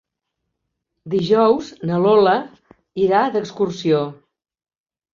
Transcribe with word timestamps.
Dijous 1.15 1.69
na 1.91 2.01
Lola 2.07 2.35
irà 3.05 3.23
d'excursió. 3.39 4.05